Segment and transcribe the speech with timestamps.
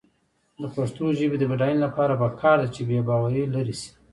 [0.61, 3.91] د پښتو ژبې د بډاینې لپاره پکار ده چې بېباوري لرې شي.